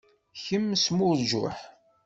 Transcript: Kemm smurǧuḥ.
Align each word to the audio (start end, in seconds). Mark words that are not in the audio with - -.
Kemm 0.43 0.67
smurǧuḥ. 0.83 1.57